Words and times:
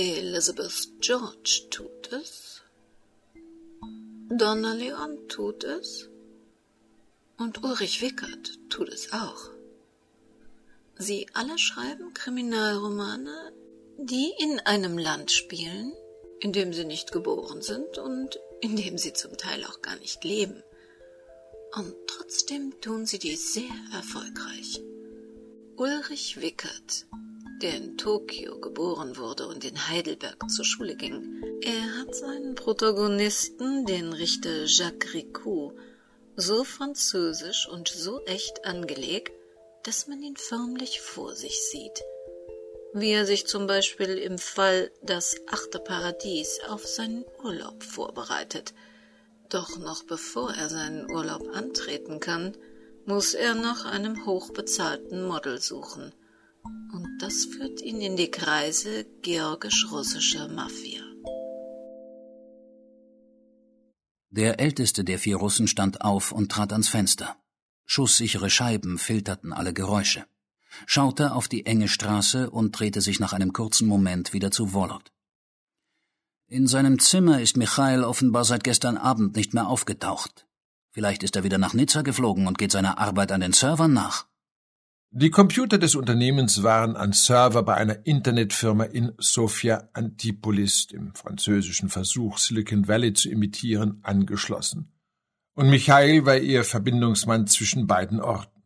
Elizabeth 0.00 1.00
George 1.00 1.66
tut 1.70 2.12
es. 2.12 2.62
Donna 4.30 4.72
Leon 4.72 5.26
tut 5.26 5.64
es. 5.64 6.08
Und 7.36 7.64
Ulrich 7.64 8.00
Wickert 8.00 8.60
tut 8.68 8.90
es 8.90 9.12
auch. 9.12 9.50
Sie 10.98 11.26
alle 11.34 11.58
schreiben 11.58 12.14
Kriminalromane, 12.14 13.52
die 13.96 14.30
in 14.38 14.60
einem 14.60 14.98
Land 14.98 15.32
spielen, 15.32 15.92
in 16.38 16.52
dem 16.52 16.72
sie 16.72 16.84
nicht 16.84 17.10
geboren 17.10 17.60
sind 17.60 17.98
und 17.98 18.38
in 18.60 18.76
dem 18.76 18.98
sie 18.98 19.14
zum 19.14 19.36
Teil 19.36 19.64
auch 19.64 19.82
gar 19.82 19.96
nicht 19.96 20.22
leben. 20.22 20.62
Und 21.74 21.92
trotzdem 22.06 22.80
tun 22.80 23.04
sie 23.04 23.18
dies 23.18 23.52
sehr 23.52 23.74
erfolgreich. 23.92 24.80
Ulrich 25.74 26.40
Wickert, 26.40 27.06
der 27.62 27.74
in 27.76 27.96
Tokio 27.96 28.60
geboren 28.60 29.16
wurde 29.16 29.46
und 29.48 29.64
in 29.64 29.88
Heidelberg 29.88 30.48
zur 30.50 30.64
Schule 30.64 30.96
ging, 30.96 31.42
er 31.60 31.98
hat 32.00 32.14
seinen 32.14 32.54
Protagonisten, 32.54 33.84
den 33.86 34.12
Richter 34.12 34.64
Jacques 34.64 35.14
Ricou, 35.14 35.72
so 36.36 36.62
französisch 36.62 37.68
und 37.68 37.88
so 37.88 38.24
echt 38.26 38.64
angelegt, 38.64 39.32
dass 39.82 40.06
man 40.06 40.22
ihn 40.22 40.36
förmlich 40.36 41.00
vor 41.00 41.34
sich 41.34 41.60
sieht. 41.70 42.02
Wie 42.94 43.10
er 43.10 43.26
sich 43.26 43.46
zum 43.46 43.66
Beispiel 43.66 44.16
im 44.18 44.38
Fall 44.38 44.90
Das 45.02 45.36
achte 45.46 45.78
Paradies 45.78 46.60
auf 46.68 46.86
seinen 46.86 47.24
Urlaub 47.42 47.82
vorbereitet. 47.82 48.72
Doch 49.48 49.78
noch 49.78 50.04
bevor 50.04 50.52
er 50.54 50.68
seinen 50.68 51.10
Urlaub 51.10 51.48
antreten 51.54 52.20
kann, 52.20 52.56
muss 53.04 53.34
er 53.34 53.54
nach 53.54 53.84
einem 53.84 54.26
hochbezahlten 54.26 55.26
Model 55.26 55.60
suchen. 55.60 56.14
Und 56.92 57.07
das 57.18 57.44
führt 57.44 57.82
ihn 57.82 58.00
in 58.00 58.16
die 58.16 58.30
Kreise 58.30 59.04
georgisch-russischer 59.22 60.48
Mafia. 60.48 61.02
Der 64.30 64.60
älteste 64.60 65.04
der 65.04 65.18
vier 65.18 65.36
Russen 65.36 65.66
stand 65.66 66.02
auf 66.02 66.32
und 66.32 66.52
trat 66.52 66.72
ans 66.72 66.88
Fenster. 66.88 67.36
Schusssichere 67.86 68.50
Scheiben 68.50 68.98
filterten 68.98 69.52
alle 69.52 69.72
Geräusche, 69.72 70.26
schaute 70.86 71.32
auf 71.32 71.48
die 71.48 71.64
enge 71.66 71.88
Straße 71.88 72.50
und 72.50 72.78
drehte 72.78 73.00
sich 73.00 73.18
nach 73.18 73.32
einem 73.32 73.52
kurzen 73.52 73.88
Moment 73.88 74.32
wieder 74.32 74.50
zu 74.50 74.74
Wolot. 74.74 75.10
In 76.46 76.66
seinem 76.66 76.98
Zimmer 76.98 77.40
ist 77.40 77.56
Michael 77.56 78.04
offenbar 78.04 78.44
seit 78.44 78.62
gestern 78.62 78.96
Abend 78.96 79.34
nicht 79.36 79.54
mehr 79.54 79.68
aufgetaucht. 79.68 80.46
Vielleicht 80.90 81.22
ist 81.22 81.36
er 81.36 81.44
wieder 81.44 81.58
nach 81.58 81.74
Nizza 81.74 82.02
geflogen 82.02 82.46
und 82.46 82.58
geht 82.58 82.72
seiner 82.72 82.98
Arbeit 82.98 83.32
an 83.32 83.40
den 83.40 83.52
Servern 83.52 83.92
nach. 83.92 84.26
Die 85.10 85.30
Computer 85.30 85.78
des 85.78 85.94
Unternehmens 85.94 86.62
waren 86.62 86.94
an 86.96 87.12
Server 87.12 87.62
bei 87.62 87.74
einer 87.74 88.06
Internetfirma 88.06 88.84
in 88.84 89.12
Sofia 89.18 89.88
Antipolis, 89.92 90.86
dem 90.86 91.14
französischen 91.14 91.88
Versuch, 91.88 92.38
Silicon 92.38 92.88
Valley 92.88 93.14
zu 93.14 93.30
imitieren, 93.30 94.00
angeschlossen 94.02 94.92
und 95.58 95.70
Michael 95.70 96.24
war 96.24 96.38
ihr 96.38 96.62
Verbindungsmann 96.62 97.48
zwischen 97.48 97.88
beiden 97.88 98.20
Orten. 98.20 98.62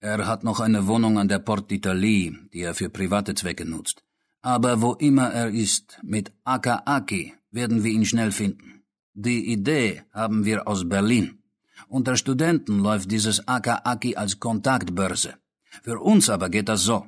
Er 0.00 0.26
hat 0.26 0.42
noch 0.42 0.58
eine 0.58 0.86
Wohnung 0.86 1.18
an 1.18 1.28
der 1.28 1.38
Porte 1.38 1.74
d'Italie, 1.74 2.34
die 2.54 2.62
er 2.62 2.74
für 2.74 2.88
private 2.88 3.34
Zwecke 3.34 3.66
nutzt. 3.66 4.02
Aber 4.40 4.80
wo 4.80 4.94
immer 4.94 5.28
er 5.28 5.50
ist, 5.50 5.98
mit 6.02 6.32
Aka 6.44 6.84
Aki 6.86 7.34
werden 7.50 7.84
wir 7.84 7.90
ihn 7.90 8.06
schnell 8.06 8.32
finden. 8.32 8.84
Die 9.12 9.52
Idee 9.52 10.02
haben 10.14 10.46
wir 10.46 10.66
aus 10.66 10.88
Berlin. 10.88 11.42
Unter 11.88 12.16
Studenten 12.16 12.78
läuft 12.78 13.10
dieses 13.10 13.46
Aka 13.46 13.82
Aki 13.84 14.16
als 14.16 14.40
Kontaktbörse. 14.40 15.34
Für 15.82 16.00
uns 16.00 16.28
aber 16.28 16.48
geht 16.48 16.68
das 16.68 16.82
so. 16.82 17.06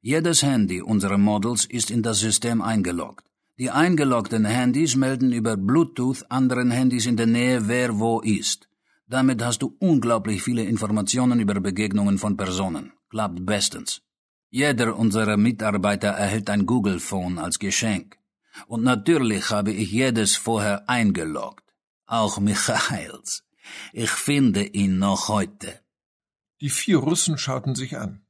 Jedes 0.00 0.42
Handy 0.42 0.82
unserer 0.82 1.18
Models 1.18 1.64
ist 1.64 1.90
in 1.90 2.02
das 2.02 2.18
System 2.20 2.60
eingeloggt. 2.60 3.24
Die 3.58 3.70
eingeloggten 3.70 4.44
Handys 4.44 4.96
melden 4.96 5.32
über 5.32 5.56
Bluetooth 5.56 6.24
anderen 6.28 6.70
Handys 6.70 7.06
in 7.06 7.16
der 7.16 7.26
Nähe, 7.26 7.68
wer 7.68 7.98
wo 7.98 8.20
ist. 8.20 8.68
Damit 9.06 9.42
hast 9.42 9.62
du 9.62 9.76
unglaublich 9.78 10.42
viele 10.42 10.64
Informationen 10.64 11.38
über 11.38 11.60
Begegnungen 11.60 12.18
von 12.18 12.36
Personen. 12.36 12.92
Klappt 13.10 13.46
bestens. 13.46 14.02
Jeder 14.50 14.96
unserer 14.96 15.36
Mitarbeiter 15.36 16.08
erhält 16.08 16.50
ein 16.50 16.66
Google 16.66 17.00
Phone 17.00 17.38
als 17.38 17.58
Geschenk. 17.58 18.18
Und 18.66 18.82
natürlich 18.82 19.50
habe 19.50 19.72
ich 19.72 19.90
jedes 19.90 20.36
vorher 20.36 20.88
eingeloggt. 20.88 21.64
Auch 22.06 22.38
Michaels. 22.38 23.44
Ich 23.92 24.10
finde 24.10 24.64
ihn 24.64 24.98
noch 24.98 25.28
heute. 25.28 25.83
Die 26.64 26.70
vier 26.70 26.96
Russen 26.96 27.36
schauten 27.36 27.74
sich 27.74 27.98
an. 27.98 28.24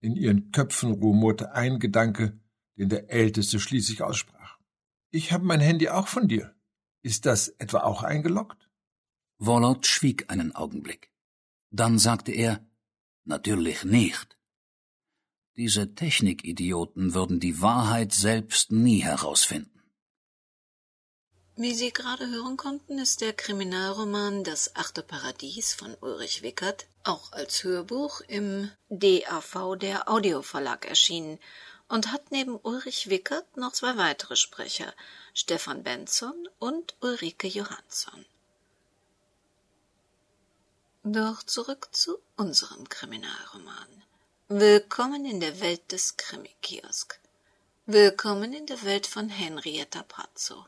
In 0.00 0.14
ihren 0.14 0.52
Köpfen 0.52 0.92
rumorte 0.92 1.50
ein 1.50 1.80
Gedanke, 1.80 2.38
den 2.76 2.88
der 2.88 3.10
Älteste 3.10 3.58
schließlich 3.58 4.02
aussprach. 4.02 4.56
Ich 5.10 5.32
habe 5.32 5.44
mein 5.44 5.58
Handy 5.58 5.88
auch 5.88 6.06
von 6.06 6.28
dir. 6.28 6.54
Ist 7.02 7.26
das 7.26 7.48
etwa 7.48 7.80
auch 7.80 8.04
eingeloggt? 8.04 8.70
Wollot 9.38 9.84
schwieg 9.88 10.30
einen 10.30 10.54
Augenblick. 10.54 11.10
Dann 11.70 11.98
sagte 11.98 12.30
er, 12.30 12.64
natürlich 13.24 13.82
nicht. 13.82 14.38
Diese 15.56 15.96
Technikidioten 15.96 17.14
würden 17.14 17.40
die 17.40 17.60
Wahrheit 17.62 18.12
selbst 18.12 18.70
nie 18.70 19.02
herausfinden. 19.02 19.71
Wie 21.54 21.74
Sie 21.74 21.92
gerade 21.92 22.26
hören 22.30 22.56
konnten, 22.56 22.98
ist 22.98 23.20
der 23.20 23.34
Kriminalroman 23.34 24.42
Das 24.42 24.74
achte 24.74 25.02
Paradies 25.02 25.74
von 25.74 25.94
Ulrich 26.00 26.40
Wickert 26.40 26.86
auch 27.04 27.30
als 27.32 27.62
Hörbuch 27.62 28.22
im 28.22 28.70
DAV 28.88 29.76
der 29.76 30.08
Audioverlag 30.08 30.86
erschienen 30.86 31.38
und 31.88 32.10
hat 32.10 32.30
neben 32.30 32.58
Ulrich 32.62 33.10
Wickert 33.10 33.58
noch 33.58 33.72
zwei 33.72 33.98
weitere 33.98 34.34
Sprecher, 34.34 34.94
Stefan 35.34 35.82
Benson 35.82 36.48
und 36.58 36.96
Ulrike 37.00 37.48
Johansson. 37.48 38.24
Doch 41.04 41.42
zurück 41.42 41.88
zu 41.92 42.18
unserem 42.36 42.88
Kriminalroman. 42.88 44.04
Willkommen 44.48 45.26
in 45.26 45.40
der 45.40 45.60
Welt 45.60 45.92
des 45.92 46.16
Krimikiosk. 46.16 47.20
Willkommen 47.84 48.54
in 48.54 48.64
der 48.64 48.82
Welt 48.84 49.06
von 49.06 49.28
Henrietta 49.28 50.02
Pazzo. 50.02 50.64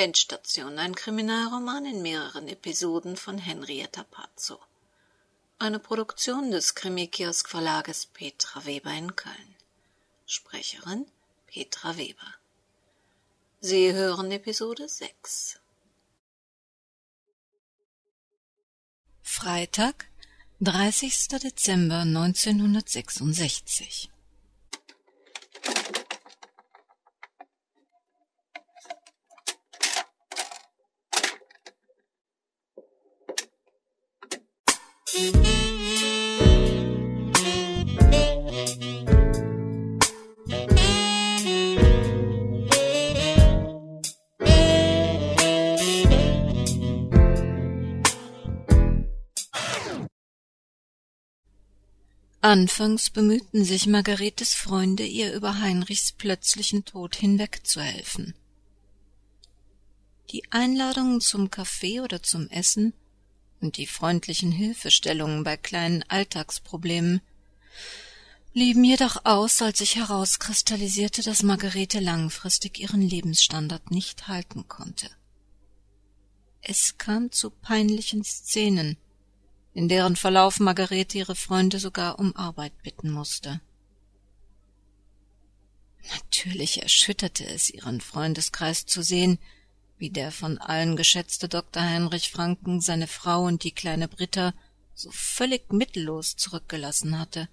Endstation, 0.00 0.78
ein 0.78 0.94
Kriminalroman 0.94 1.84
in 1.84 2.00
mehreren 2.00 2.48
Episoden 2.48 3.18
von 3.18 3.36
Henrietta 3.36 4.02
Pazzo. 4.04 4.58
Eine 5.58 5.78
Produktion 5.78 6.50
des 6.50 6.74
Krimikiosk 6.74 7.50
Verlages 7.50 8.06
Petra 8.06 8.64
Weber 8.64 8.94
in 8.94 9.14
Köln. 9.14 9.54
Sprecherin 10.24 11.04
Petra 11.46 11.98
Weber. 11.98 12.34
Sie 13.60 13.92
hören 13.92 14.32
Episode 14.32 14.88
6. 14.88 15.60
Freitag, 19.20 20.06
30. 20.60 21.28
Dezember 21.42 21.98
1966. 21.98 24.08
Anfangs 52.42 53.10
bemühten 53.10 53.64
sich 53.64 53.86
Margaretes 53.86 54.54
Freunde, 54.54 55.04
ihr 55.04 55.34
über 55.34 55.60
Heinrichs 55.60 56.10
plötzlichen 56.10 56.84
Tod 56.84 57.14
hinwegzuhelfen. 57.14 58.34
Die 60.30 60.50
Einladungen 60.50 61.20
zum 61.20 61.50
Kaffee 61.50 62.00
oder 62.00 62.22
zum 62.24 62.48
Essen 62.48 62.92
und 63.60 63.76
die 63.76 63.86
freundlichen 63.86 64.52
Hilfestellungen 64.52 65.44
bei 65.44 65.56
kleinen 65.56 66.02
Alltagsproblemen 66.08 67.20
blieben 68.52 68.82
jedoch 68.84 69.24
aus, 69.24 69.62
als 69.62 69.78
sich 69.78 69.96
herauskristallisierte, 69.96 71.22
dass 71.22 71.42
Margarete 71.42 72.00
langfristig 72.00 72.80
ihren 72.80 73.02
Lebensstandard 73.02 73.90
nicht 73.90 74.28
halten 74.28 74.66
konnte. 74.66 75.10
Es 76.62 76.98
kam 76.98 77.32
zu 77.32 77.50
peinlichen 77.50 78.24
Szenen, 78.24 78.96
in 79.72 79.88
deren 79.88 80.16
Verlauf 80.16 80.58
Margarete 80.58 81.18
ihre 81.18 81.36
Freunde 81.36 81.78
sogar 81.78 82.18
um 82.18 82.34
Arbeit 82.36 82.82
bitten 82.82 83.10
musste. 83.10 83.60
Natürlich 86.14 86.82
erschütterte 86.82 87.46
es 87.46 87.70
ihren 87.70 88.00
Freundeskreis 88.00 88.86
zu 88.86 89.02
sehen, 89.02 89.38
wie 90.00 90.10
der 90.10 90.32
von 90.32 90.58
allen 90.58 90.96
geschätzte 90.96 91.48
Dr. 91.48 91.82
Heinrich 91.82 92.30
Franken 92.30 92.80
seine 92.80 93.06
Frau 93.06 93.44
und 93.44 93.62
die 93.62 93.72
kleine 93.72 94.08
Britta 94.08 94.54
so 94.94 95.10
völlig 95.12 95.72
mittellos 95.72 96.36
zurückgelassen 96.36 97.18
hatte. 97.18 97.48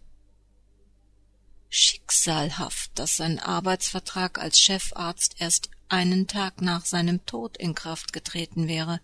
Schicksalhaft, 1.69 2.91
dass 2.95 3.17
sein 3.17 3.39
Arbeitsvertrag 3.39 4.39
als 4.39 4.59
Chefarzt 4.59 5.35
erst 5.39 5.69
einen 5.89 6.27
Tag 6.27 6.61
nach 6.61 6.85
seinem 6.85 7.25
Tod 7.25 7.57
in 7.57 7.75
Kraft 7.75 8.13
getreten 8.13 8.67
wäre. 8.67 9.01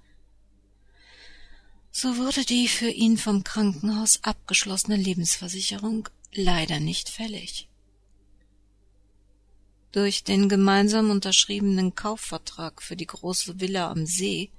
So 1.91 2.17
wurde 2.17 2.45
die 2.45 2.67
für 2.67 2.89
ihn 2.89 3.17
vom 3.17 3.43
Krankenhaus 3.43 4.23
abgeschlossene 4.23 4.95
Lebensversicherung 4.95 6.09
leider 6.33 6.79
nicht 6.79 7.09
fällig. 7.09 7.67
Durch 9.93 10.23
den 10.23 10.49
gemeinsam 10.49 11.11
unterschriebenen 11.11 11.93
Kaufvertrag 11.93 12.81
für 12.81 12.95
die 12.95 13.05
große 13.05 13.59
Villa 13.59 13.91
am 13.91 14.07
See 14.07 14.49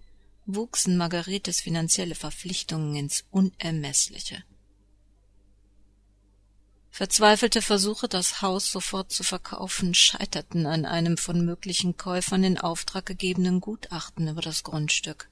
wuchsen 0.46 0.96
Margaretes 0.96 1.60
finanzielle 1.60 2.14
Verpflichtungen 2.14 2.94
ins 2.94 3.24
Unermessliche. 3.32 4.44
Verzweifelte 6.88 7.62
Versuche, 7.62 8.06
das 8.06 8.42
Haus 8.42 8.70
sofort 8.70 9.10
zu 9.10 9.24
verkaufen, 9.24 9.92
scheiterten 9.94 10.66
an 10.66 10.84
einem 10.84 11.16
von 11.16 11.44
möglichen 11.44 11.96
Käufern 11.96 12.44
in 12.44 12.56
Auftrag 12.56 13.04
gegebenen 13.04 13.60
Gutachten 13.60 14.28
über 14.28 14.40
das 14.40 14.62
Grundstück. 14.62 15.28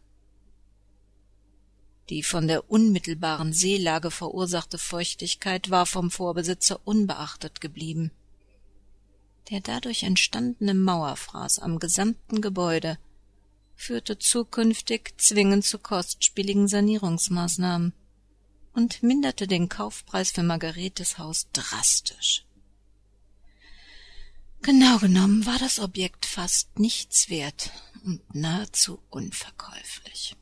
Die 2.09 2.25
von 2.25 2.49
der 2.49 2.69
unmittelbaren 2.69 3.53
Seelage 3.53 4.11
verursachte 4.11 4.79
Feuchtigkeit 4.79 5.71
war 5.71 5.87
vom 5.87 6.11
Vorbesitzer 6.11 6.81
unbeachtet 6.85 7.61
geblieben. 7.61 8.11
Der 9.51 9.61
dadurch 9.61 10.03
entstandene 10.05 10.75
Mauerfraß 10.75 11.59
am 11.59 11.79
gesamten 11.79 12.41
Gebäude 12.41 12.99
führte 13.75 14.19
zukünftig 14.19 15.15
zwingend 15.19 15.65
zu 15.65 15.79
kostspieligen 15.79 16.69
Sanierungsmaßnahmen 16.69 17.93
und 18.75 19.03
minderte 19.03 19.47
den 19.47 19.69
Kaufpreis 19.69 20.31
für 20.31 20.43
Margaretes 20.43 21.19
Haus 21.19 21.49
drastisch. 21.53 22.45
Genau 24.63 24.99
genommen 24.99 25.45
war 25.45 25.59
das 25.59 25.81
Objekt 25.81 26.25
fast 26.25 26.79
nichts 26.79 27.29
wert 27.29 27.73
und 28.05 28.35
nahezu 28.35 29.03
unverkäuflich. 29.11 30.37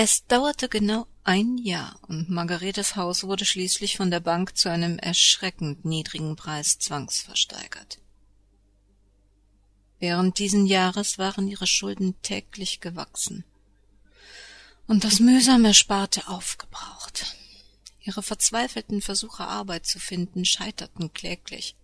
Es 0.00 0.24
dauerte 0.26 0.68
genau 0.68 1.08
ein 1.24 1.58
Jahr 1.58 1.98
und 2.06 2.30
Margaretes 2.30 2.94
Haus 2.94 3.24
wurde 3.24 3.44
schließlich 3.44 3.96
von 3.96 4.12
der 4.12 4.20
Bank 4.20 4.56
zu 4.56 4.70
einem 4.70 4.96
erschreckend 4.96 5.84
niedrigen 5.84 6.36
Preis 6.36 6.78
zwangsversteigert. 6.78 7.98
Während 9.98 10.38
diesen 10.38 10.66
Jahres 10.66 11.18
waren 11.18 11.48
ihre 11.48 11.66
Schulden 11.66 12.14
täglich 12.22 12.78
gewachsen 12.78 13.42
und 14.86 15.02
das 15.02 15.18
mühsam 15.18 15.64
Ersparte 15.64 16.28
aufgebraucht. 16.28 17.34
Ihre 17.98 18.22
verzweifelten 18.22 19.02
Versuche, 19.02 19.48
Arbeit 19.48 19.84
zu 19.84 19.98
finden, 19.98 20.44
scheiterten 20.44 21.12
kläglich. 21.12 21.74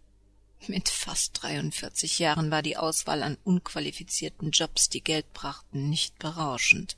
Mit 0.68 0.88
fast 0.88 1.42
43 1.42 2.20
Jahren 2.20 2.52
war 2.52 2.62
die 2.62 2.76
Auswahl 2.76 3.24
an 3.24 3.38
unqualifizierten 3.42 4.52
Jobs, 4.52 4.88
die 4.88 5.02
Geld 5.02 5.32
brachten, 5.32 5.90
nicht 5.90 6.16
berauschend. 6.20 6.96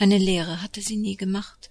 Eine 0.00 0.16
Lehre 0.16 0.62
hatte 0.62 0.80
sie 0.80 0.96
nie 0.96 1.16
gemacht. 1.16 1.70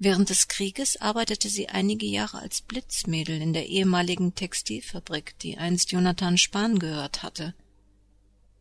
Während 0.00 0.28
des 0.28 0.48
Krieges 0.48 1.00
arbeitete 1.00 1.48
sie 1.48 1.68
einige 1.68 2.04
Jahre 2.04 2.40
als 2.40 2.62
Blitzmädel 2.62 3.40
in 3.40 3.52
der 3.52 3.68
ehemaligen 3.68 4.34
Textilfabrik, 4.34 5.38
die 5.38 5.56
einst 5.56 5.92
Jonathan 5.92 6.36
Spahn 6.36 6.80
gehört 6.80 7.22
hatte. 7.22 7.54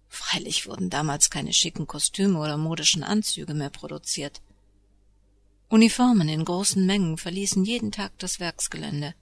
Freilich 0.09 0.67
wurden 0.67 0.91
damals 0.91 1.31
keine 1.31 1.53
schicken 1.53 1.87
Kostüme 1.87 2.37
oder 2.37 2.55
modischen 2.55 3.03
Anzüge 3.03 3.55
mehr 3.55 3.71
produziert. 3.71 4.43
Uniformen 5.67 6.29
in 6.29 6.45
großen 6.45 6.85
Mengen 6.85 7.17
verließen 7.17 7.65
jeden 7.65 7.91
Tag 7.91 8.11
das 8.19 8.39
Werksgelände. 8.39 9.15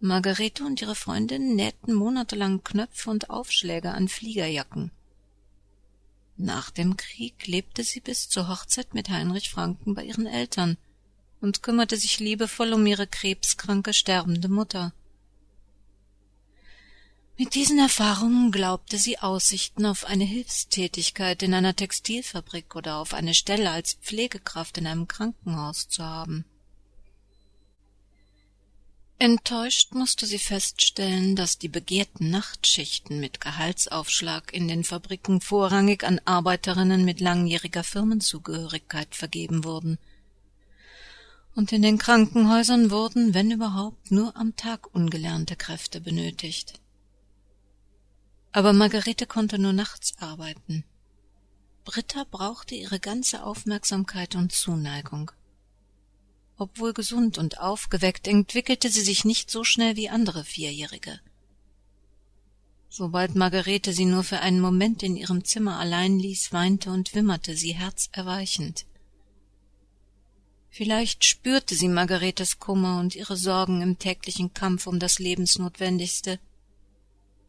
Margarete 0.00 0.64
und 0.64 0.80
ihre 0.80 0.94
Freundin 0.94 1.54
nähten 1.54 1.92
monatelang 1.92 2.64
Knöpfe 2.64 3.10
und 3.10 3.28
Aufschläge 3.28 3.90
an 3.90 4.08
Fliegerjacken. 4.08 4.90
Nach 6.36 6.70
dem 6.70 6.96
Krieg 6.96 7.46
lebte 7.46 7.84
sie 7.84 8.00
bis 8.00 8.28
zur 8.28 8.48
Hochzeit 8.48 8.92
mit 8.92 9.08
Heinrich 9.08 9.50
Franken 9.50 9.94
bei 9.94 10.04
ihren 10.04 10.26
Eltern 10.26 10.76
und 11.40 11.62
kümmerte 11.62 11.96
sich 11.96 12.18
liebevoll 12.18 12.72
um 12.72 12.84
ihre 12.86 13.06
krebskranke 13.06 13.92
sterbende 13.92 14.48
Mutter. 14.48 14.92
Mit 17.36 17.54
diesen 17.54 17.78
Erfahrungen 17.78 18.52
glaubte 18.52 18.96
sie 18.96 19.18
Aussichten 19.18 19.86
auf 19.86 20.04
eine 20.04 20.24
Hilfstätigkeit 20.24 21.42
in 21.42 21.52
einer 21.52 21.74
Textilfabrik 21.74 22.76
oder 22.76 22.98
auf 22.98 23.12
eine 23.12 23.34
Stelle 23.34 23.70
als 23.70 23.94
Pflegekraft 23.94 24.78
in 24.78 24.86
einem 24.86 25.08
Krankenhaus 25.08 25.88
zu 25.88 26.04
haben. 26.04 26.44
Enttäuscht 29.24 29.94
musste 29.94 30.26
sie 30.26 30.38
feststellen, 30.38 31.34
dass 31.34 31.58
die 31.58 31.68
begehrten 31.68 32.30
Nachtschichten 32.30 33.20
mit 33.20 33.40
Gehaltsaufschlag 33.40 34.52
in 34.52 34.68
den 34.68 34.84
Fabriken 34.84 35.40
vorrangig 35.40 36.04
an 36.04 36.20
Arbeiterinnen 36.24 37.04
mit 37.04 37.20
langjähriger 37.20 37.84
Firmenzugehörigkeit 37.84 39.14
vergeben 39.14 39.64
wurden. 39.64 39.98
Und 41.54 41.72
in 41.72 41.82
den 41.82 41.98
Krankenhäusern 41.98 42.90
wurden, 42.90 43.32
wenn 43.32 43.50
überhaupt, 43.50 44.10
nur 44.10 44.36
am 44.36 44.56
Tag 44.56 44.94
ungelernte 44.94 45.56
Kräfte 45.56 46.00
benötigt 46.00 46.80
aber 48.54 48.72
Margarete 48.72 49.26
konnte 49.26 49.58
nur 49.58 49.72
nachts 49.72 50.14
arbeiten. 50.20 50.84
Britta 51.84 52.24
brauchte 52.30 52.76
ihre 52.76 53.00
ganze 53.00 53.42
Aufmerksamkeit 53.42 54.36
und 54.36 54.52
Zuneigung. 54.52 55.32
Obwohl 56.56 56.92
gesund 56.92 57.38
und 57.38 57.58
aufgeweckt, 57.58 58.28
entwickelte 58.28 58.88
sie 58.88 59.02
sich 59.02 59.24
nicht 59.24 59.50
so 59.50 59.64
schnell 59.64 59.96
wie 59.96 60.08
andere 60.08 60.44
Vierjährige. 60.44 61.20
Sobald 62.88 63.34
Margarete 63.34 63.92
sie 63.92 64.04
nur 64.04 64.22
für 64.22 64.38
einen 64.38 64.60
Moment 64.60 65.02
in 65.02 65.16
ihrem 65.16 65.44
Zimmer 65.44 65.80
allein 65.80 66.18
ließ, 66.18 66.52
weinte 66.52 66.90
und 66.90 67.14
wimmerte 67.14 67.56
sie 67.56 67.74
herzerweichend. 67.74 68.86
Vielleicht 70.70 71.24
spürte 71.24 71.74
sie 71.74 71.88
Margaretes 71.88 72.60
Kummer 72.60 73.00
und 73.00 73.14
ihre 73.16 73.36
Sorgen 73.36 73.82
im 73.82 73.98
täglichen 73.98 74.54
Kampf 74.54 74.86
um 74.86 74.98
das 74.98 75.18
Lebensnotwendigste, 75.18 76.38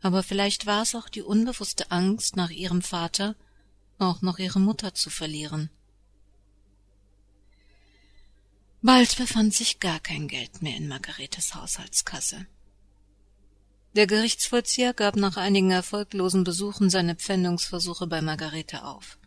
aber 0.01 0.21
vielleicht 0.21 0.67
war 0.67 0.83
es 0.83 0.93
auch 0.93 1.09
die 1.09 1.23
unbewusste 1.23 1.89
Angst, 1.89 2.35
nach 2.35 2.51
ihrem 2.51 2.83
Vater 2.83 3.35
auch 3.97 4.21
noch 4.21 4.37
ihre 4.37 4.59
Mutter 4.59 4.93
zu 4.93 5.09
verlieren. 5.09 5.71
Bald 8.85 9.17
befand 9.17 9.51
sich 9.51 9.79
gar 9.79 9.99
kein 9.99 10.27
Geld 10.27 10.61
mehr 10.61 10.77
in 10.77 10.87
Margaretes 10.87 11.55
Haushaltskasse. 11.55 12.45
Der 13.95 14.05
Gerichtsvollzieher 14.05 14.93
gab 14.93 15.15
nach 15.15 15.37
einigen 15.37 15.71
erfolglosen 15.71 16.43
Besuchen 16.43 16.91
seine 16.91 17.15
Pfändungsversuche 17.15 18.05
bei 18.05 18.21
Margarete 18.21 18.85
auf. 18.85 19.17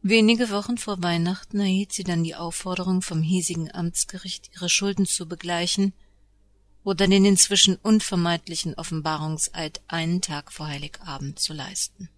Wenige 0.00 0.48
Wochen 0.48 0.78
vor 0.78 1.02
Weihnachten 1.02 1.60
erhielt 1.60 1.92
sie 1.92 2.04
dann 2.04 2.24
die 2.24 2.34
Aufforderung 2.34 3.02
vom 3.02 3.20
hiesigen 3.20 3.70
Amtsgericht, 3.70 4.50
ihre 4.54 4.70
Schulden 4.70 5.04
zu 5.04 5.28
begleichen 5.28 5.92
oder 6.82 7.06
den 7.06 7.26
inzwischen 7.26 7.76
unvermeidlichen 7.76 8.72
Offenbarungseid 8.72 9.82
einen 9.86 10.22
Tag 10.22 10.50
vor 10.50 10.68
Heiligabend 10.68 11.38
zu 11.38 11.52
leisten. 11.52 12.08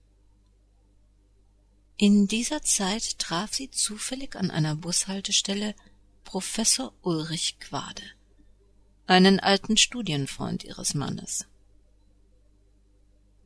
In 1.96 2.26
dieser 2.26 2.62
Zeit 2.62 3.20
traf 3.20 3.54
sie 3.54 3.70
zufällig 3.70 4.34
an 4.34 4.50
einer 4.50 4.74
Bushaltestelle 4.74 5.76
Professor 6.24 6.92
Ulrich 7.02 7.60
Quade, 7.60 8.02
einen 9.06 9.38
alten 9.38 9.76
Studienfreund 9.76 10.64
ihres 10.64 10.94
Mannes. 10.94 11.46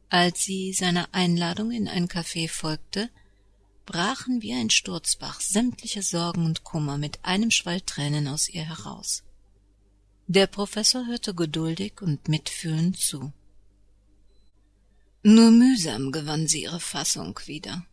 Als 0.08 0.44
sie 0.44 0.72
seiner 0.72 1.08
Einladung 1.12 1.72
in 1.72 1.88
ein 1.88 2.08
Café 2.08 2.48
folgte, 2.48 3.10
brachen 3.84 4.40
wie 4.40 4.54
ein 4.54 4.70
Sturzbach 4.70 5.40
sämtliche 5.40 6.02
Sorgen 6.02 6.46
und 6.46 6.64
Kummer 6.64 6.96
mit 6.96 7.24
einem 7.26 7.50
Schwall 7.50 7.82
Tränen 7.82 8.28
aus 8.28 8.48
ihr 8.48 8.66
heraus. 8.66 9.24
Der 10.26 10.46
Professor 10.46 11.06
hörte 11.06 11.34
geduldig 11.34 12.00
und 12.00 12.28
mitfühlend 12.28 12.98
zu. 12.98 13.32
Nur 15.22 15.50
mühsam 15.50 16.12
gewann 16.12 16.48
sie 16.48 16.62
ihre 16.62 16.80
Fassung 16.80 17.38
wieder. 17.44 17.84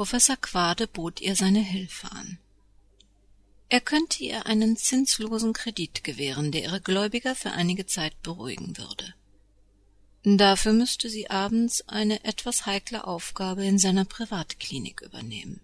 Professor 0.00 0.38
Quade 0.38 0.86
bot 0.86 1.20
ihr 1.20 1.36
seine 1.36 1.60
Hilfe 1.60 2.10
an. 2.10 2.38
Er 3.68 3.82
könnte 3.82 4.24
ihr 4.24 4.46
einen 4.46 4.78
zinslosen 4.78 5.52
Kredit 5.52 6.04
gewähren, 6.04 6.52
der 6.52 6.62
ihre 6.62 6.80
Gläubiger 6.80 7.34
für 7.34 7.50
einige 7.50 7.84
Zeit 7.84 8.22
beruhigen 8.22 8.78
würde. 8.78 9.12
Dafür 10.24 10.72
müsste 10.72 11.10
sie 11.10 11.28
abends 11.28 11.86
eine 11.86 12.24
etwas 12.24 12.64
heikle 12.64 13.06
Aufgabe 13.06 13.66
in 13.66 13.78
seiner 13.78 14.06
Privatklinik 14.06 15.02
übernehmen. 15.02 15.60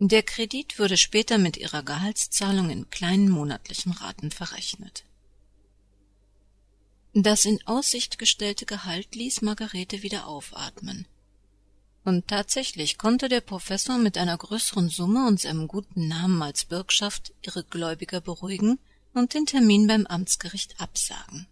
Der 0.00 0.24
Kredit 0.24 0.80
würde 0.80 0.96
später 0.96 1.38
mit 1.38 1.56
ihrer 1.56 1.84
Gehaltszahlung 1.84 2.68
in 2.68 2.90
kleinen 2.90 3.28
monatlichen 3.28 3.92
Raten 3.92 4.32
verrechnet. 4.32 5.04
Das 7.14 7.44
in 7.44 7.64
Aussicht 7.64 8.18
gestellte 8.18 8.66
Gehalt 8.66 9.14
ließ 9.14 9.42
Margarete 9.42 10.02
wieder 10.02 10.26
aufatmen. 10.26 11.06
Und 12.04 12.26
tatsächlich 12.26 12.98
konnte 12.98 13.28
der 13.28 13.40
Professor 13.40 13.96
mit 13.96 14.18
einer 14.18 14.36
größeren 14.36 14.88
Summe 14.88 15.26
und 15.28 15.40
seinem 15.40 15.68
guten 15.68 16.08
Namen 16.08 16.42
als 16.42 16.64
Bürgschaft 16.64 17.32
ihre 17.42 17.62
Gläubiger 17.62 18.20
beruhigen 18.20 18.78
und 19.14 19.34
den 19.34 19.46
Termin 19.46 19.86
beim 19.86 20.06
Amtsgericht 20.06 20.80
absagen. 20.80 21.46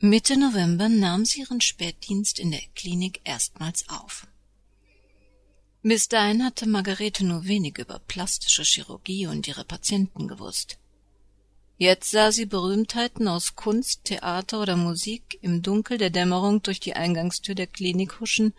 Mitte 0.00 0.36
November 0.36 0.88
nahm 0.88 1.24
sie 1.24 1.40
ihren 1.40 1.60
Spätdienst 1.60 2.38
in 2.38 2.50
der 2.50 2.62
Klinik 2.74 3.20
erstmals 3.24 3.88
auf. 3.88 4.26
Bis 5.82 6.08
dahin 6.08 6.44
hatte 6.44 6.68
Margarete 6.68 7.24
nur 7.24 7.46
wenig 7.46 7.78
über 7.78 7.98
plastische 8.00 8.62
Chirurgie 8.62 9.26
und 9.26 9.46
ihre 9.46 9.64
Patienten 9.64 10.26
gewusst. 10.26 10.78
Jetzt 11.80 12.10
sah 12.10 12.32
sie 12.32 12.44
Berühmtheiten 12.44 13.28
aus 13.28 13.54
Kunst, 13.54 14.02
Theater 14.02 14.60
oder 14.60 14.74
Musik 14.74 15.38
im 15.42 15.62
Dunkel 15.62 15.96
der 15.96 16.10
Dämmerung 16.10 16.60
durch 16.60 16.80
die 16.80 16.94
Eingangstür 16.94 17.54
der 17.54 17.68
Klinik 17.68 18.18
huschen, 18.18 18.52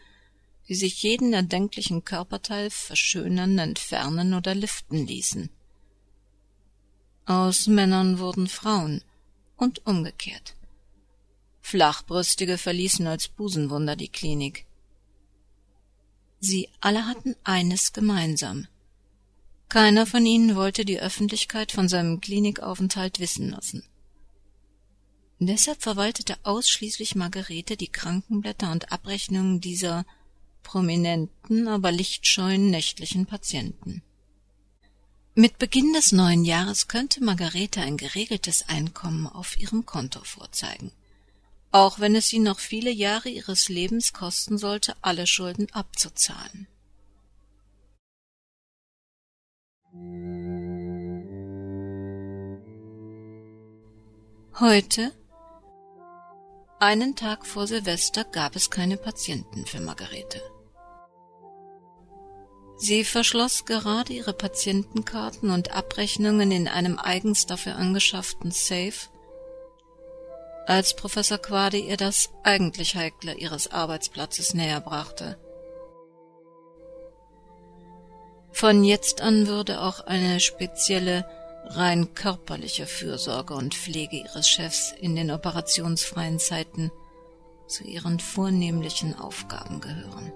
die 0.70 0.76
sich 0.76 1.04
jeden 1.04 1.34
erdenklichen 1.34 2.06
Körperteil 2.06 2.70
verschönern, 2.70 3.60
entfernen 3.60 4.34
oder 4.34 4.56
liften 4.56 5.06
ließen. 5.06 5.50
Aus 7.26 7.68
Männern 7.68 8.20
wurden 8.20 8.48
Frauen 8.48 9.04
und 9.58 9.86
umgekehrt. 9.86 10.56
Flachbrüstige 11.60 12.58
verließen 12.58 13.06
als 13.06 13.28
Busenwunder 13.28 13.98
die 13.98 14.08
Klinik. 14.08 14.66
Sie 16.40 16.70
alle 16.80 17.06
hatten 17.06 17.36
eines 17.44 17.92
gemeinsam– 17.92 18.68
keiner 19.70 20.06
von 20.06 20.26
ihnen 20.26 20.56
wollte 20.56 20.84
die 20.84 21.00
Öffentlichkeit 21.00 21.72
von 21.72 21.88
seinem 21.88 22.20
Klinikaufenthalt 22.22 23.20
wissen 23.20 23.50
lassen. 23.50 23.84
Deshalb 25.40 25.82
verwaltete 25.82 26.36
ausschließlich 26.44 27.16
Margarete 27.16 27.78
die 27.78 27.88
Krankenblätter 27.88 28.72
und 28.72 28.92
Abrechnungen 28.92 29.62
dieser 29.62 30.06
prominenten, 30.64 31.68
aber 31.68 31.92
lichtscheuen 31.92 32.70
nächtlichen 32.70 33.26
Patienten. 33.26 34.04
Mit 35.36 35.58
Beginn 35.58 35.94
des 35.94 36.12
neuen 36.12 36.44
Jahres 36.44 36.90
könnte 36.90 37.24
Margarete 37.24 37.80
ein 37.80 37.96
geregeltes 37.96 38.68
Einkommen 38.68 39.28
auf 39.28 39.58
ihrem 39.58 39.86
Konto 39.86 40.22
vorzeigen, 40.24 40.92
auch 41.72 42.00
wenn 42.00 42.16
es 42.16 42.28
sie 42.28 42.40
noch 42.40 42.60
viele 42.60 42.92
Jahre 42.92 43.30
ihres 43.30 43.70
Lebens 43.70 44.12
kosten 44.12 44.58
sollte, 44.58 44.98
alle 45.02 45.28
Schulden 45.28 45.72
abzuzahlen. 45.72 46.68
Heute, 54.60 55.12
einen 56.80 57.16
Tag 57.16 57.48
vor 57.48 57.66
Silvester, 57.66 58.24
gab 58.24 58.56
es 58.56 58.70
keine 58.70 58.98
Patienten 58.98 59.66
für 59.66 59.80
Margarete. 59.80 60.42
Sie 62.78 63.04
verschloss 63.04 63.66
gerade 63.66 64.14
ihre 64.14 64.34
Patientenkarten 64.34 65.50
und 65.50 65.72
Abrechnungen 65.72 66.52
in 66.52 66.68
einem 66.68 67.00
eigens 67.00 67.48
dafür 67.48 67.76
angeschafften 67.76 68.52
Safe, 68.52 69.10
als 70.68 70.96
Professor 70.96 71.40
Quade 71.40 71.78
ihr 71.78 71.98
das 71.98 72.30
eigentlich 72.44 72.96
Heikle 72.96 73.34
ihres 73.34 73.72
Arbeitsplatzes 73.72 74.54
näher 74.54 74.82
brachte. 74.82 75.40
Von 78.60 78.84
jetzt 78.84 79.22
an 79.22 79.48
würde 79.48 79.80
auch 79.80 80.02
eine 80.02 80.42
spezielle, 80.42 81.26
rein 81.68 82.14
körperliche 82.14 82.88
Fürsorge 82.88 83.54
und 83.54 83.74
Pflege 83.74 84.18
ihres 84.18 84.50
Chefs 84.50 84.94
in 85.00 85.16
den 85.16 85.32
operationsfreien 85.32 86.40
Zeiten 86.40 86.92
zu 87.70 87.86
ihren 87.86 88.20
vornehmlichen 88.20 89.18
Aufgaben 89.18 89.80
gehören. 89.80 90.34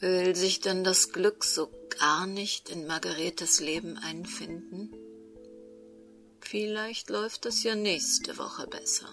Will 0.00 0.34
sich 0.34 0.58
denn 0.58 0.82
das 0.82 1.12
Glück 1.12 1.44
so 1.44 1.70
gar 2.00 2.26
nicht 2.26 2.68
in 2.68 2.88
Margaretes 2.88 3.60
Leben 3.60 3.96
einfinden? 3.96 4.90
Vielleicht 6.50 7.10
läuft 7.10 7.46
es 7.46 7.62
ja 7.62 7.76
nächste 7.76 8.36
Woche 8.36 8.66
besser. 8.66 9.06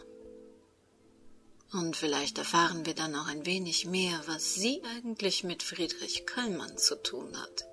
Und 1.72 1.96
vielleicht 1.96 2.40
erfahren 2.40 2.88
wir 2.88 2.96
dann 2.96 3.14
auch 3.14 3.28
ein 3.28 3.46
wenig 3.46 3.86
mehr, 3.86 4.20
was 4.26 4.56
sie 4.56 4.82
eigentlich 4.96 5.44
mit 5.44 5.62
Friedrich 5.62 6.26
Kallmann 6.26 6.80
zu 6.80 6.96
tun 6.96 7.40
hat, 7.40 7.66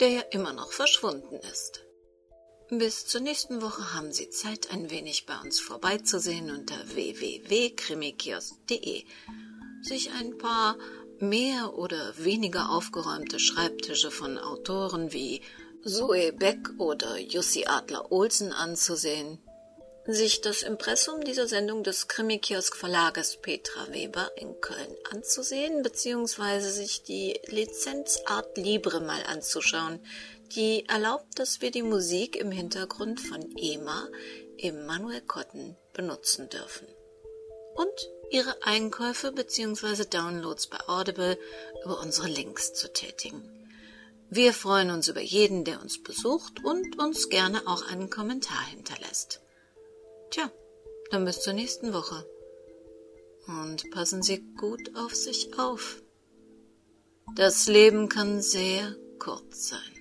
der 0.00 0.08
ja 0.08 0.22
immer 0.30 0.54
noch 0.54 0.72
verschwunden 0.72 1.34
ist. 1.52 1.84
Bis 2.70 3.04
zur 3.04 3.20
nächsten 3.20 3.60
Woche 3.60 3.92
haben 3.92 4.10
Sie 4.10 4.30
Zeit, 4.30 4.70
ein 4.70 4.88
wenig 4.88 5.26
bei 5.26 5.38
uns 5.40 5.60
vorbeizusehen 5.60 6.50
unter 6.50 6.94
www.krimikiosk.de, 6.94 9.04
sich 9.82 10.12
ein 10.12 10.38
paar 10.38 10.78
mehr 11.18 11.74
oder 11.74 12.14
weniger 12.16 12.70
aufgeräumte 12.70 13.38
Schreibtische 13.38 14.10
von 14.10 14.38
Autoren 14.38 15.12
wie 15.12 15.42
Zoe 15.84 16.32
Beck 16.32 16.70
oder 16.78 17.18
Jussi 17.18 17.64
Adler-Olsen 17.66 18.52
anzusehen, 18.52 19.38
sich 20.06 20.40
das 20.40 20.62
Impressum 20.62 21.24
dieser 21.24 21.48
Sendung 21.48 21.82
des 21.82 22.06
Krimikiosk 22.06 22.76
Verlages 22.76 23.36
Petra 23.42 23.92
Weber 23.92 24.30
in 24.36 24.60
Köln 24.60 24.94
anzusehen, 25.10 25.82
beziehungsweise 25.82 26.70
sich 26.70 27.02
die 27.02 27.40
Lizenzart 27.48 28.56
Libre 28.56 29.00
mal 29.00 29.24
anzuschauen, 29.24 29.98
die 30.54 30.86
erlaubt, 30.88 31.40
dass 31.40 31.60
wir 31.60 31.72
die 31.72 31.82
Musik 31.82 32.36
im 32.36 32.52
Hintergrund 32.52 33.20
von 33.20 33.42
EMA 33.56 34.08
im 34.58 34.86
Manuel 34.86 35.22
Cotton 35.22 35.76
benutzen 35.94 36.48
dürfen. 36.48 36.86
Und 37.74 38.10
ihre 38.30 38.62
Einkäufe 38.62 39.32
bzw. 39.32 40.04
Downloads 40.04 40.68
bei 40.68 40.78
Audible 40.86 41.36
über 41.84 41.98
unsere 42.00 42.28
Links 42.28 42.72
zu 42.72 42.92
tätigen. 42.92 43.61
Wir 44.34 44.54
freuen 44.54 44.90
uns 44.90 45.08
über 45.08 45.20
jeden, 45.20 45.62
der 45.62 45.82
uns 45.82 46.02
besucht 46.02 46.64
und 46.64 46.98
uns 46.98 47.28
gerne 47.28 47.66
auch 47.66 47.86
einen 47.90 48.08
Kommentar 48.08 48.64
hinterlässt. 48.70 49.42
Tja, 50.30 50.50
dann 51.10 51.26
bis 51.26 51.42
zur 51.42 51.52
nächsten 51.52 51.92
Woche. 51.92 52.26
Und 53.46 53.90
passen 53.90 54.22
Sie 54.22 54.42
gut 54.56 54.96
auf 54.96 55.14
sich 55.14 55.58
auf. 55.58 56.02
Das 57.36 57.66
Leben 57.66 58.08
kann 58.08 58.40
sehr 58.40 58.96
kurz 59.18 59.68
sein. 59.68 59.91